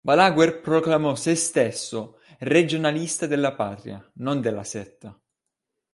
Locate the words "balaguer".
0.03-0.61